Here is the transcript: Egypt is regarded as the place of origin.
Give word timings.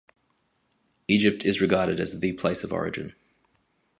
Egypt 1.09 1.45
is 1.45 1.61
regarded 1.61 1.99
as 1.99 2.19
the 2.21 2.33
place 2.33 2.63
of 2.63 2.73
origin. 2.73 3.13